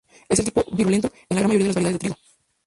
Es 0.27 0.37
del 0.39 0.45
tipo 0.45 0.65
virulento 0.75 1.11
en 1.29 1.35
la 1.35 1.41
gran 1.41 1.47
mayoría 1.49 1.65
de 1.65 1.67
las 1.67 1.75
variedades 1.75 1.93
de 1.99 1.99
trigo. 1.99 2.15